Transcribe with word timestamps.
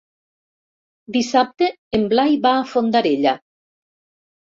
Dissabte 1.19 1.69
en 1.99 2.09
Blai 2.17 2.35
va 2.49 2.57
a 2.57 2.67
Fondarella. 2.75 3.39